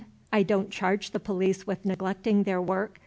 [0.33, 2.99] I don't charge the police with neglecting their work.